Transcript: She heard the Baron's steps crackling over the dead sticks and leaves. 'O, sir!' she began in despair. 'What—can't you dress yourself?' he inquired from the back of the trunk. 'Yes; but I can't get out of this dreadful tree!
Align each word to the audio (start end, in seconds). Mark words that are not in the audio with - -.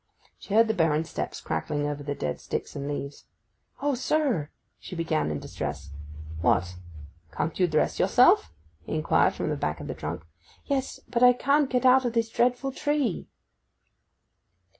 She 0.39 0.55
heard 0.55 0.67
the 0.67 0.73
Baron's 0.73 1.11
steps 1.11 1.39
crackling 1.39 1.85
over 1.85 2.01
the 2.01 2.15
dead 2.15 2.39
sticks 2.41 2.75
and 2.75 2.87
leaves. 2.87 3.25
'O, 3.83 3.93
sir!' 3.93 4.49
she 4.79 4.95
began 4.95 5.29
in 5.29 5.37
despair. 5.39 5.75
'What—can't 6.41 7.59
you 7.59 7.67
dress 7.67 7.99
yourself?' 7.99 8.51
he 8.83 8.95
inquired 8.95 9.35
from 9.35 9.51
the 9.51 9.55
back 9.55 9.79
of 9.79 9.85
the 9.85 9.93
trunk. 9.93 10.23
'Yes; 10.65 11.01
but 11.07 11.21
I 11.21 11.33
can't 11.33 11.69
get 11.69 11.85
out 11.85 12.03
of 12.03 12.13
this 12.13 12.29
dreadful 12.29 12.71
tree! 12.71 13.27